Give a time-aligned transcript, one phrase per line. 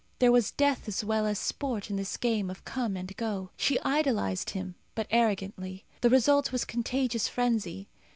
[0.17, 3.51] There was death as well as sport in this game of come and go.
[3.55, 5.85] She idolized him, but arrogantly.
[6.01, 7.87] The result was contagious frenzy.